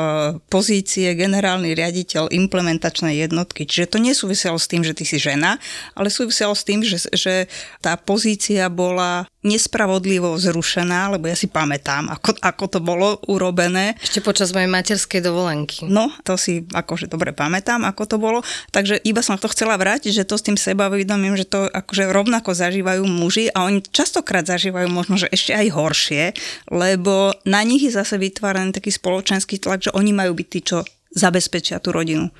[0.46, 3.66] pozície generálny riaditeľ implementačnej jednotky.
[3.66, 5.57] Čiže to nesúviselo s tým, že ty si žena,
[5.94, 7.46] ale súviselo s tým, že, že
[7.81, 13.96] tá pozícia bola nespravodlivo zrušená, lebo ja si pamätám, ako, ako to bolo urobené.
[14.05, 15.88] Ešte počas mojej materskej dovolenky.
[15.88, 18.44] No, to si akože dobre pamätám, ako to bolo.
[18.68, 22.53] Takže iba som to chcela vrátiť, že to s tým sebavedomím, že to akože rovnako
[22.53, 26.25] zažívajú muži a oni častokrát zažívajú možno, že ešte aj horšie,
[26.73, 30.87] lebo na nich je zase vytváraný taký spoločenský tlak, že oni majú byť tí, čo
[31.12, 32.31] zabezpečia tú rodinu.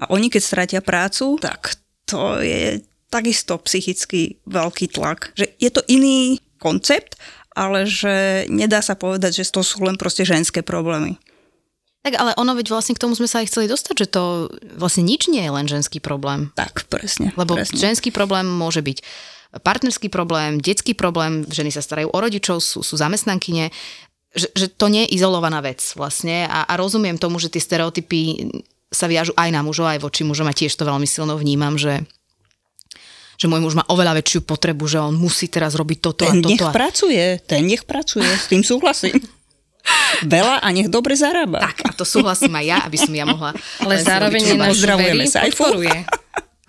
[0.00, 5.34] A oni, keď stratia prácu, tak to je takisto psychicky veľký tlak.
[5.34, 7.18] Že je to iný koncept,
[7.56, 11.18] ale že nedá sa povedať, že to sú len proste ženské problémy.
[12.00, 14.48] Tak ale ono, veď vlastne k tomu sme sa aj chceli dostať, že to
[14.80, 16.48] vlastne nič nie je len ženský problém.
[16.56, 17.36] Tak, presne.
[17.36, 17.76] Lebo presne.
[17.76, 19.04] ženský problém môže byť
[19.58, 23.74] partnerský problém, detský problém, ženy sa starajú o rodičov, sú, sú zamestnankyne,
[24.30, 28.46] že, že to nie je izolovaná vec vlastne a, a rozumiem tomu, že tie stereotypy
[28.90, 32.06] sa viažu aj na mužov, aj voči mužom a tiež to veľmi silno vnímam, že
[33.40, 36.44] že môj muž má oveľa väčšiu potrebu, že on musí teraz robiť toto ten a
[36.44, 36.52] toto.
[36.52, 36.68] nech a...
[36.68, 39.16] pracuje, ten nech pracuje, s tým súhlasím.
[40.28, 41.64] Veľa a nech dobre zarába.
[41.64, 43.56] Tak, a to súhlasím aj ja, aby som ja mohla...
[43.80, 44.84] Ale si zároveň je náš
[45.56, 46.19] podporuje.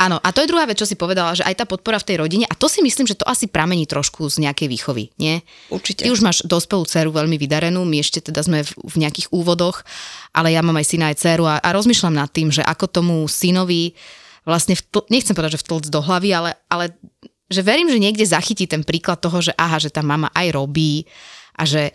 [0.02, 2.18] Áno, a to je druhá vec, čo si povedala, že aj tá podpora v tej
[2.26, 5.46] rodine, a to si myslím, že to asi pramení trošku z nejakej výchovy, nie?
[5.70, 6.02] Určite.
[6.02, 9.86] Ty už máš dospelú dceru veľmi vydarenú, my ešte teda sme v, v nejakých úvodoch,
[10.34, 13.16] ale ja mám aj syna aj dceru a, a rozmýšľam nad tým, že ako tomu
[13.30, 13.94] synovi
[14.42, 16.98] vlastne, vtl, nechcem povedať, že vtlc do hlavy, ale, ale
[17.46, 21.06] že verím, že niekde zachytí ten príklad toho, že aha, že tá mama aj robí
[21.54, 21.94] a že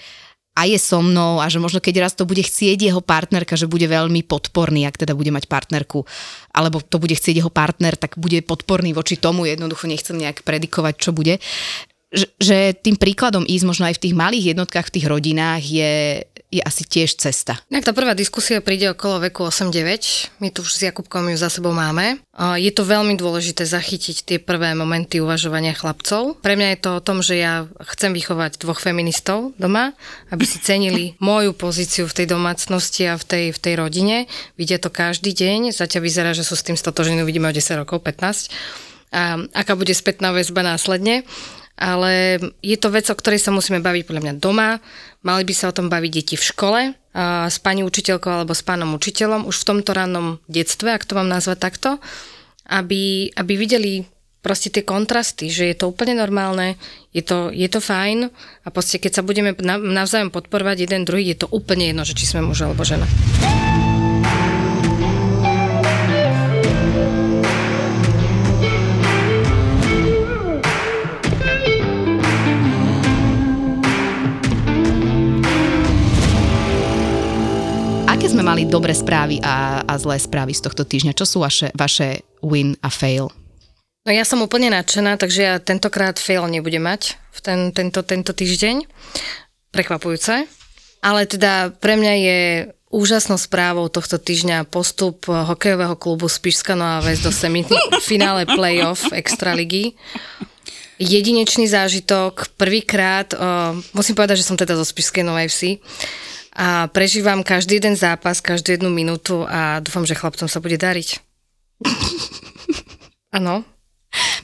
[0.57, 3.69] a je so mnou a že možno keď raz to bude chcieť jeho partnerka, že
[3.69, 6.09] bude veľmi podporný, ak teda bude mať partnerku,
[6.57, 10.95] alebo to bude chcieť jeho partner, tak bude podporný voči tomu, jednoducho nechcem nejak predikovať,
[10.97, 11.37] čo bude.
[12.09, 16.25] Že, že tým príkladom ísť možno aj v tých malých jednotkách, v tých rodinách je,
[16.57, 17.61] je asi tiež cesta.
[17.69, 20.40] Tak tá prvá diskusia príde okolo veku 8-9.
[20.40, 22.16] My tu už s Jakubkom ju za sebou máme.
[22.57, 26.40] Je to veľmi dôležité zachytiť tie prvé momenty uvažovania chlapcov.
[26.40, 29.92] Pre mňa je to o tom, že ja chcem vychovať dvoch feministov doma,
[30.33, 34.16] aby si cenili moju pozíciu v tej domácnosti a v tej, v tej rodine.
[34.57, 35.77] Vidia to každý deň.
[35.77, 38.49] Zatiaľ vyzerá, že sú s tým stotožení, uvidíme o 10 rokov, 15.
[39.14, 41.23] A aká bude spätná väzba následne
[41.77, 44.81] ale je to vec, o ktorej sa musíme baviť podľa mňa doma.
[45.21, 46.81] Mali by sa o tom baviť deti v škole,
[47.49, 51.29] s pani učiteľkou alebo s pánom učiteľom už v tomto rannom detstve, ak to mám
[51.29, 51.91] nazvať takto,
[52.69, 54.05] aby, aby videli
[54.45, 56.79] proste tie kontrasty, že je to úplne normálne,
[57.11, 58.31] je to, je to fajn
[58.62, 62.15] a proste keď sa budeme na- navzájom podporovať jeden druhý, je to úplne jedno, že
[62.15, 63.11] či sme muž alebo žena.
[78.57, 81.12] Mali dobré správy a, a zlé správy z tohto týždňa?
[81.12, 83.29] Čo sú vaše, vaše win a fail?
[84.09, 88.33] No ja som úplne nadšená, takže ja tentokrát fail nebudem mať v ten, tento, tento
[88.33, 88.88] týždeň.
[89.77, 90.49] Prekvapujúce.
[91.05, 92.40] Ale teda pre mňa je
[92.88, 100.01] úžasnou správou tohto týždňa postup hokejového klubu Spišská Nová Ves do semifinále playoff Extraligy.
[100.97, 103.37] Jedinečný zážitok, prvýkrát, o,
[103.92, 105.73] musím povedať, že som teda zo Spišskej Novej Vsi
[106.57, 111.21] a prežívam každý jeden zápas, každú jednu minútu a dúfam, že chlapcom sa bude dariť.
[113.37, 113.62] Áno,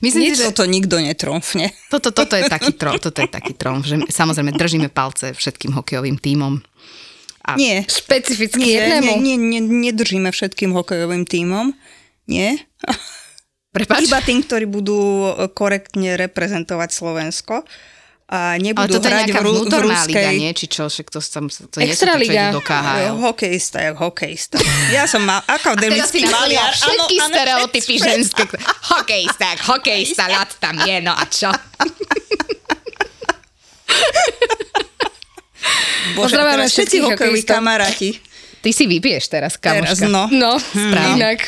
[0.02, 1.70] Myslím Nič že to nikto netromfne.
[1.88, 6.18] toto, toto je taký trom, toto je taký trom, že samozrejme držíme palce všetkým hokejovým
[6.18, 6.58] tímom.
[7.46, 7.86] A Nie.
[7.86, 9.18] špecificky Nie, jednému.
[9.22, 11.74] nie, nie, nie, nedržíme všetkým hokejovým tímom.
[12.28, 12.58] Nie.
[13.74, 14.04] Prepač?
[14.04, 14.98] Iba tým, ktorí budú
[15.56, 17.64] korektne reprezentovať Slovensko
[18.24, 20.14] a Ale nebudú toto je hrať v, nejaká ru- v ruskej...
[20.14, 20.50] liga, nie?
[20.50, 22.32] Či čo, však to, tam, to nie sú Extraliga.
[22.32, 23.14] to, čo idú do KHL.
[23.20, 24.56] Hokejista, jak hokejista.
[24.88, 26.70] Ja som mal Teraz akademický maliar.
[26.70, 28.08] všetky áno, stereotypy všetko.
[28.08, 28.42] ženské.
[28.88, 31.50] Hokejista, jak hokejista, ľad tam je, no a čo?
[36.12, 38.10] Bože, Pozdravujeme teraz všetci hokejoví kamaráti.
[38.58, 40.06] Ty si vypiješ teraz, Teraz, kamoška.
[40.08, 40.22] no.
[40.28, 41.14] No, Správne.
[41.16, 41.40] inak.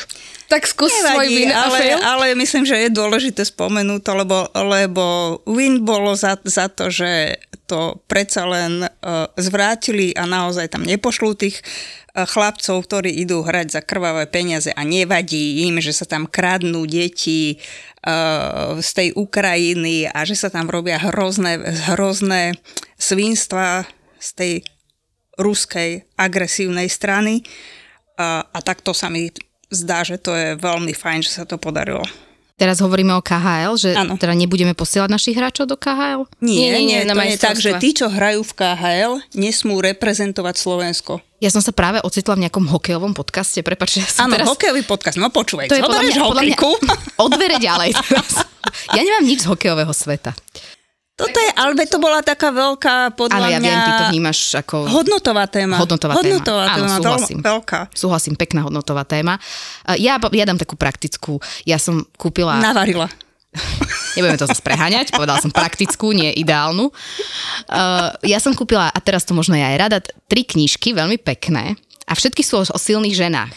[0.45, 4.39] Tak skús svoj Nevadí, win a ale, ale myslím, že je dôležité spomenúť to, lebo,
[4.53, 5.05] lebo
[5.49, 11.33] win bolo za, za to, že to predsa len uh, zvrátili a naozaj tam nepošlú
[11.33, 16.29] tých uh, chlapcov, ktorí idú hrať za krvavé peniaze a nevadí im, že sa tam
[16.29, 17.57] kradnú deti
[18.05, 21.57] uh, z tej Ukrajiny a že sa tam robia hrozné,
[21.89, 22.53] hrozné
[23.01, 23.89] svinstva
[24.21, 24.55] z tej
[25.41, 27.43] ruskej agresívnej strany.
[28.15, 29.27] A, a takto sa mi
[29.73, 32.05] zdá, že to je veľmi fajn, že sa to podarilo.
[32.55, 34.15] Teraz hovoríme o KHL, že Áno.
[34.15, 36.31] teda nebudeme posielať našich hráčov do KHL?
[36.39, 40.55] Nie, Nie, nie, nie, to je tak, že tí, čo hrajú v KHL, nesmú reprezentovať
[40.55, 41.19] Slovensko.
[41.43, 44.47] Ja som sa práve ocitla v nejakom hokejovom podcaste, ja som Áno, teraz...
[44.47, 46.57] hokejový podcast, no počúvaj, To je podľa mňa, podľa mňa
[47.19, 48.33] o dvere ďalej teraz.
[48.97, 50.33] Ja nemám nič z hokejového sveta.
[51.15, 54.39] Toto je, ale to bola taká veľká, podľa Áno, ja mňa, viem, ty to vnímaš
[54.59, 54.91] ako...
[54.91, 55.79] hodnotová téma.
[55.79, 56.27] Hodnotová téma.
[56.27, 57.39] hodnotová Áno, téma, súhlasím.
[57.39, 57.81] veľ- veľká.
[57.95, 59.39] Súhlasím, pekná hodnotová téma.
[59.95, 61.39] Ja, ja dám takú praktickú.
[61.63, 62.59] Ja som kúpila...
[62.59, 63.07] Navarila.
[64.19, 66.91] Nebudeme to zase preháňať, povedala som praktickú, nie ideálnu.
[67.71, 71.79] Uh, ja som kúpila, a teraz to možno ja aj rada, tri knižky, veľmi pekné,
[72.05, 73.55] a všetky sú o, o silných ženách.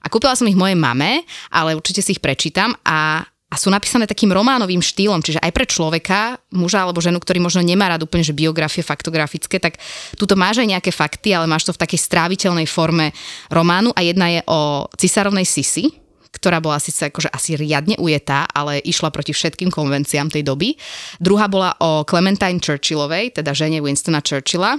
[0.00, 4.10] A kúpila som ich mojej mame, ale určite si ich prečítam a, a sú napísané
[4.10, 8.26] takým románovým štýlom, čiže aj pre človeka, muža alebo ženu, ktorý možno nemá rád úplne
[8.26, 9.78] že biografie faktografické, tak
[10.18, 13.14] tuto máš aj nejaké fakty, ale máš to v takej stráviteľnej forme
[13.46, 15.94] románu a jedna je o cisárovnej Sisi,
[16.34, 20.74] ktorá bola síce akože asi riadne ujetá, ale išla proti všetkým konvenciám tej doby.
[21.22, 24.76] Druhá bola o Clementine Churchillovej, teda žene Winstona Churchilla,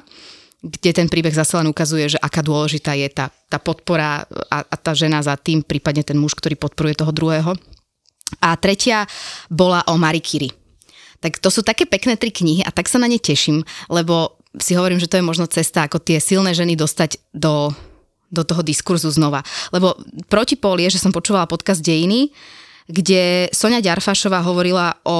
[0.60, 4.75] kde ten príbeh zase len ukazuje, že aká dôležitá je tá, tá podpora a, a
[4.75, 7.56] tá žena za tým, prípadne ten muž, ktorý podporuje toho druhého.
[8.43, 9.07] A tretia
[9.47, 10.53] bola o Marie Curie.
[11.17, 14.77] Tak to sú také pekné tri knihy a tak sa na ne teším, lebo si
[14.77, 17.73] hovorím, že to je možno cesta, ako tie silné ženy dostať do,
[18.29, 19.45] do toho diskurzu znova.
[19.73, 19.97] Lebo
[20.29, 22.33] protipol je, že som počúvala podcast Dejiny,
[22.87, 25.19] kde Sonia Ďarfašová hovorila o,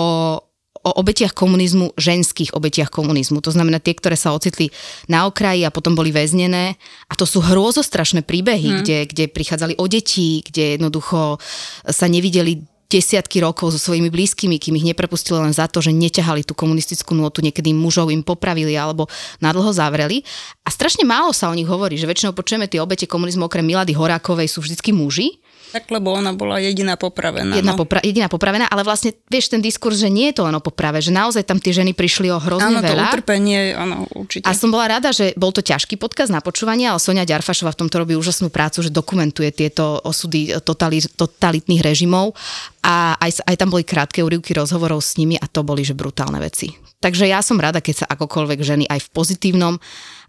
[0.88, 3.43] o obetiach komunizmu, ženských obetiach komunizmu.
[3.43, 4.72] To znamená tie, ktoré sa ocitli
[5.12, 6.80] na okraji a potom boli väznené.
[7.12, 8.80] A to sú hrôzostrašné príbehy, hmm.
[8.82, 11.41] kde, kde prichádzali o deti, kde jednoducho
[11.84, 16.47] sa nevideli desiatky rokov so svojimi blízkymi, kým ich neprepustili len za to, že neťahali
[16.47, 19.12] tú komunistickú nôtu, niekedy mužov im popravili alebo
[19.43, 20.23] nadlho zavreli.
[20.63, 23.91] A strašne málo sa o nich hovorí, že väčšinou počujeme tie obete komunizmu okrem Milady
[23.91, 27.60] Horákovej sú vždycky muži, Tak, lebo ona bola jediná popravená.
[27.60, 27.80] jedna no.
[27.84, 31.04] popra- jediná popravená, ale vlastne vieš ten diskurs, že nie je to len o poprave,
[31.04, 33.12] že naozaj tam tie ženy prišli o hrozne Áno, to veľa.
[33.12, 34.48] utrpenie, áno, určite.
[34.48, 37.80] A som bola rada, že bol to ťažký podcast na počúvanie, ale Sonia Ďarfašová v
[37.84, 42.32] tomto robí úžasnú prácu, že dokumentuje tieto osudy totali, totalitných režimov
[42.80, 46.40] a aj, aj tam boli krátke úryvky rozhovorov s nimi a to boli, že brutálne
[46.40, 46.72] veci.
[46.98, 49.78] Takže ja som rada, keď sa akokoľvek ženy aj v pozitívnom,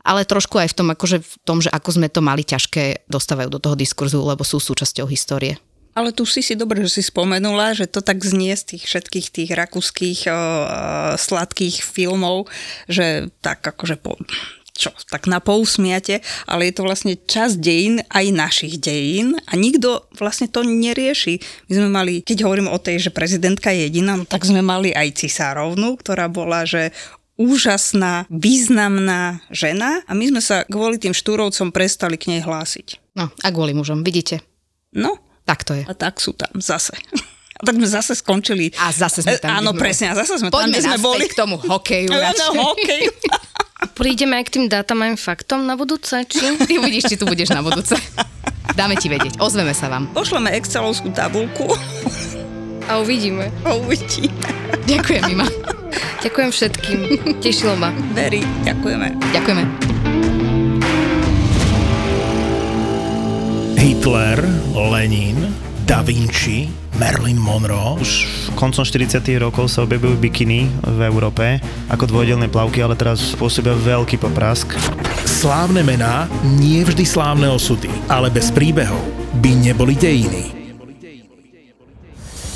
[0.02, 3.48] ale trošku aj v tom, akože v tom, že ako sme to mali ťažké, dostávajú
[3.50, 5.58] do toho diskurzu, lebo sú súčasťou histórie.
[5.98, 9.26] Ale tu si si dobre, že si spomenula, že to tak znie z tých všetkých
[9.34, 12.46] tých rakúskych uh, sladkých filmov,
[12.86, 14.14] že tak akože po,
[14.78, 20.06] čo, tak na pousmiate, ale je to vlastne čas dejín, aj našich dejín a nikto
[20.14, 21.42] vlastne to nerieši.
[21.66, 24.94] My sme mali, keď hovorím o tej, že prezidentka je jediná, no tak sme mali
[24.94, 26.94] aj cisárovnu, ktorá bola, že
[27.38, 32.98] úžasná, významná žena a my sme sa kvôli tým štúrovcom prestali k nej hlásiť.
[33.14, 34.42] No a kvôli mužom, vidíte?
[34.90, 35.82] No, Tak to je.
[35.82, 36.98] a tak sú tam zase.
[37.54, 38.70] A tak sme zase skončili.
[38.76, 40.98] A zase sme tam, E, Áno, kde sme- presne, a zase sme Poďme tam, sme
[41.00, 41.24] boli.
[41.24, 42.10] k tomu hokeju.
[42.30, 42.74] Áno.
[43.94, 46.42] Prídeme aj k tým dátam aj faktom na budúce, či?
[46.60, 47.94] Ty uvidíš, či tu budeš na budúce.
[48.72, 50.06] Dáme ti vedieť, ozveme sa vám.
[50.10, 51.66] Pošleme Excelovskú tabulku
[52.84, 53.50] A uvidíme.
[53.62, 54.30] a uvidíme.
[54.84, 55.46] Ďakujem, Mima.
[56.18, 56.98] Ďakujem všetkým.
[57.44, 57.94] Tešilo ma.
[58.12, 59.14] Veri, ďakujeme.
[59.34, 59.62] Ďakujeme.
[63.78, 64.38] Hitler,
[64.74, 65.38] Lenin,
[65.86, 68.02] Da Vinci, Marilyn Monroe.
[68.02, 68.26] Už
[68.58, 74.18] koncom 40 rokov sa objavujú bikiny v Európe ako dvojdelné plavky, ale teraz pôsobia veľký
[74.18, 74.74] poprask.
[75.22, 76.26] Slávne mená,
[76.58, 79.00] nie vždy slávne osudy, ale bez príbehov
[79.38, 80.57] by neboli dejiny.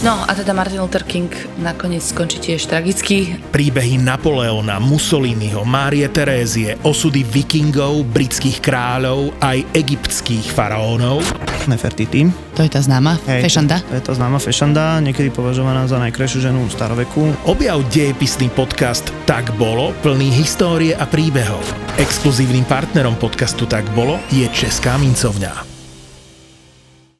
[0.02, 1.30] No a teda Martin Luther King
[1.62, 3.38] nakoniec skončí tiež tragicky.
[3.54, 11.22] Príbehy Napoleona, Mussoliniho, Márie Terézie, osudy vikingov, britských kráľov, aj egyptských faraónov.
[11.70, 12.26] Nefertiti.
[12.58, 13.78] To je tá známa Hej, fešanda.
[13.78, 17.46] To je tá známa fešanda, niekedy považovaná za najkrajšiu ženu staroveku.
[17.46, 21.62] Objav dejepisný podcast Tak bolo, plný histórie a príbehov.
[22.02, 25.71] Exkluzívnym partnerom podcastu Tak bolo je Česká mincovňa.